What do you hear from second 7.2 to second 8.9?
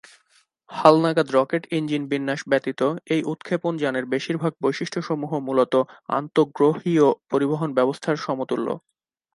পরিবহন ব্যবস্থার সমতুল্য।